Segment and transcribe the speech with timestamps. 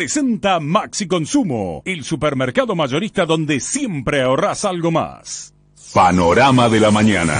[0.00, 5.52] presenta Maxi Consumo, el supermercado mayorista donde siempre ahorras algo más.
[5.92, 7.34] Panorama de la mañana.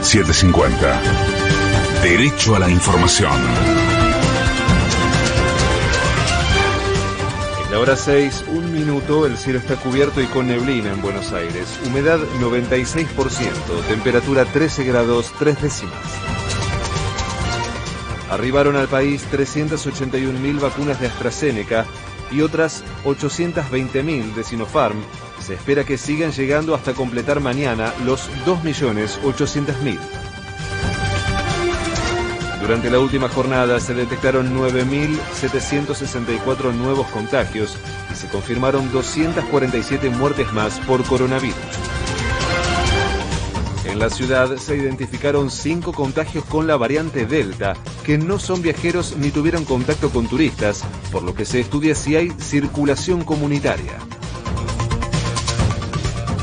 [0.00, 1.02] 750.
[2.04, 3.32] Derecho a la información.
[7.64, 11.32] En la hora 6, un minuto, el cielo está cubierto y con neblina en Buenos
[11.32, 11.80] Aires.
[11.84, 13.08] Humedad 96%,
[13.88, 16.45] temperatura 13 grados 3 décimas.
[18.30, 21.86] Arribaron al país 381.000 vacunas de AstraZeneca
[22.30, 24.96] y otras 820.000 de Sinopharm.
[25.40, 29.98] Se espera que sigan llegando hasta completar mañana los 2.800.000.
[32.60, 37.78] Durante la última jornada se detectaron 9.764 nuevos contagios
[38.10, 41.54] y se confirmaron 247 muertes más por coronavirus.
[43.86, 49.16] En la ciudad se identificaron cinco contagios con la variante Delta, que no son viajeros
[49.16, 53.98] ni tuvieron contacto con turistas, por lo que se estudia si hay circulación comunitaria.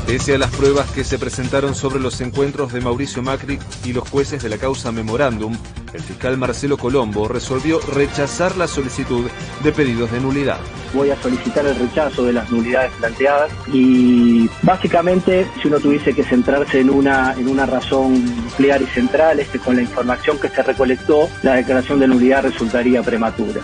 [0.06, 4.06] Pese a las pruebas que se presentaron sobre los encuentros de Mauricio Macri y los
[4.08, 5.56] jueces de la causa Memorándum,
[5.94, 9.24] el fiscal Marcelo Colombo resolvió rechazar la solicitud
[9.62, 10.58] de pedidos de nulidad.
[10.92, 16.22] Voy a solicitar el rechazo de las nulidades planteadas y básicamente si uno tuviese que
[16.22, 20.48] centrarse en una, en una razón nuclear y central es que con la información que
[20.50, 23.62] se recolectó la declaración de nulidad resultaría prematura.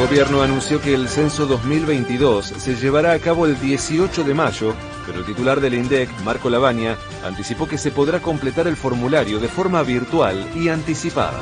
[0.00, 4.74] El gobierno anunció que el censo 2022 se llevará a cabo el 18 de mayo,
[5.06, 9.48] pero el titular del INDEC, Marco Lavagna, anticipó que se podrá completar el formulario de
[9.48, 11.38] forma virtual y anticipada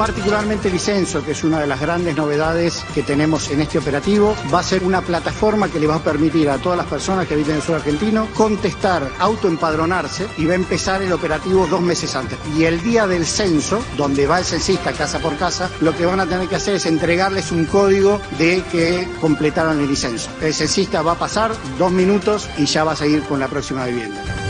[0.00, 4.34] particularmente el Licenso, que es una de las grandes novedades que tenemos en este operativo,
[4.52, 7.34] va a ser una plataforma que le va a permitir a todas las personas que
[7.34, 12.16] habiten en el sur argentino contestar, autoempadronarse y va a empezar el operativo dos meses
[12.16, 12.38] antes.
[12.56, 16.20] Y el día del censo, donde va el censista casa por casa, lo que van
[16.20, 20.30] a tener que hacer es entregarles un código de que completaron el licenso.
[20.40, 23.84] El censista va a pasar dos minutos y ya va a seguir con la próxima
[23.84, 24.49] vivienda.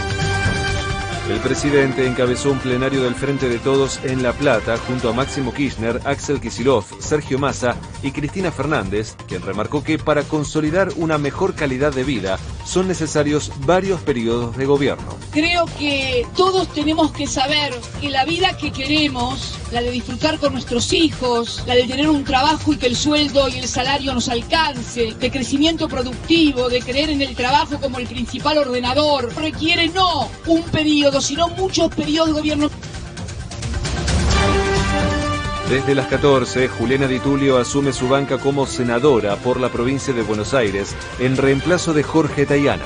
[1.29, 5.53] El presidente encabezó un plenario del Frente de Todos en La Plata junto a Máximo
[5.53, 11.55] Kirchner, Axel Kisilov, Sergio Massa y Cristina Fernández, quien remarcó que para consolidar una mejor
[11.55, 15.17] calidad de vida son necesarios varios periodos de gobierno.
[15.31, 20.53] Creo que todos tenemos que saber que la vida que queremos, la de disfrutar con
[20.53, 24.29] nuestros hijos, la de tener un trabajo y que el sueldo y el salario nos
[24.29, 30.29] alcance, de crecimiento productivo, de creer en el trabajo como el principal ordenador, requiere no
[30.47, 32.71] un periodo, sino muchos periodos de gobierno.
[35.71, 40.23] Desde las 14, Juliana Di Tulio asume su banca como senadora por la provincia de
[40.23, 42.83] Buenos Aires en reemplazo de Jorge Tayana.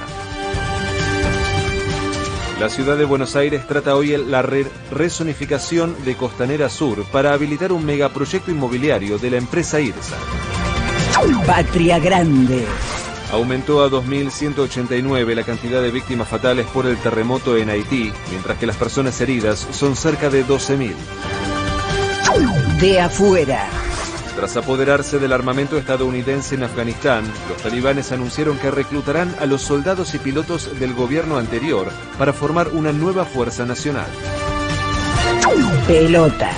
[2.61, 7.73] La ciudad de Buenos Aires trata hoy la re resonificación de Costanera Sur para habilitar
[7.73, 10.17] un megaproyecto inmobiliario de la empresa IRSA.
[11.47, 12.67] Patria Grande.
[13.33, 18.67] Aumentó a 2.189 la cantidad de víctimas fatales por el terremoto en Haití, mientras que
[18.67, 20.93] las personas heridas son cerca de 12.000.
[22.81, 23.69] De afuera.
[24.37, 30.15] Tras apoderarse del armamento estadounidense en Afganistán, los talibanes anunciaron que reclutarán a los soldados
[30.15, 31.87] y pilotos del gobierno anterior
[32.19, 34.09] para formar una nueva fuerza nacional.
[35.87, 36.51] Pelota.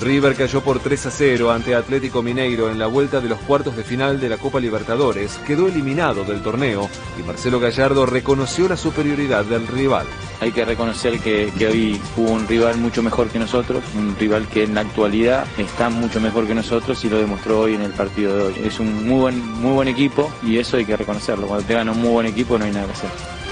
[0.00, 3.76] River cayó por 3 a 0 ante Atlético Mineiro en la vuelta de los cuartos
[3.76, 6.88] de final de la Copa Libertadores, quedó eliminado del torneo
[7.18, 10.06] y Marcelo Gallardo reconoció la superioridad del rival.
[10.40, 14.64] Hay que reconocer que, hoy hubo un rival mucho mejor que nosotros, un rival que
[14.64, 18.36] en la actualidad está mucho mejor que nosotros y lo demostró hoy en el partido
[18.36, 18.54] de hoy.
[18.64, 21.46] Es un muy buen, muy buen equipo y eso hay que reconocerlo.
[21.46, 23.43] Cuando te gana un muy buen equipo no hay nada que hacer.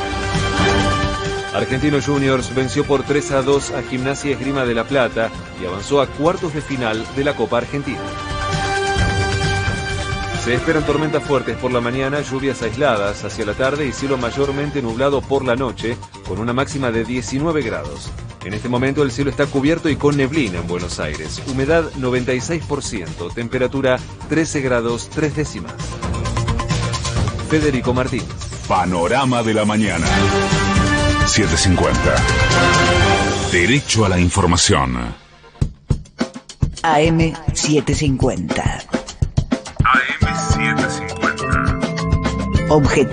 [1.55, 5.31] Argentino Juniors venció por 3 a 2 a Gimnasia Esgrima de la Plata
[5.61, 8.01] y avanzó a cuartos de final de la Copa Argentina.
[10.43, 14.83] Se esperan tormentas fuertes por la mañana, lluvias aisladas hacia la tarde y cielo mayormente
[14.83, 15.97] nublado por la noche,
[16.27, 18.11] con una máxima de 19 grados.
[18.45, 21.41] En este momento el cielo está cubierto y con neblina en Buenos Aires.
[21.47, 25.75] Humedad 96%, temperatura 13 grados 3 décimas.
[27.49, 28.27] Federico Martínez.
[28.67, 30.07] Panorama de la mañana.
[31.33, 32.15] 750.
[33.51, 34.99] Derecho a la información.
[36.83, 38.63] AM 750.
[39.83, 42.67] AM 750.
[42.69, 43.11] Objetivo.